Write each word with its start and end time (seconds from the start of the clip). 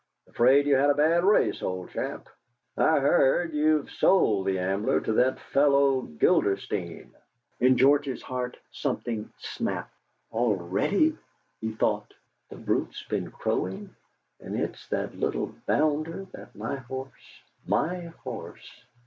"Afraid 0.27 0.65
you 0.65 0.75
had 0.77 0.89
a 0.89 0.95
bad 0.95 1.23
race, 1.23 1.61
old 1.61 1.91
chap! 1.91 2.27
I 2.75 2.99
hear 2.99 3.43
you've 3.43 3.91
sold 3.91 4.47
the 4.47 4.57
Ambler 4.57 4.99
to 5.01 5.13
that 5.13 5.39
fellow 5.39 6.01
Guilderstein." 6.17 7.11
In 7.59 7.77
George's 7.77 8.23
heart 8.23 8.57
something 8.71 9.31
snapped. 9.37 9.93
'.lready?' 10.33 11.15
he 11.59 11.73
thought. 11.73 12.15
'The 12.49 12.55
brute's 12.57 13.03
been 13.11 13.29
crowing. 13.29 13.95
And 14.39 14.55
it's 14.59 14.87
that 14.87 15.19
little 15.19 15.53
bounder 15.67 16.25
that 16.31 16.55
my 16.55 16.77
horse 16.77 17.43
my 17.67 18.05
horse....' 18.23 18.83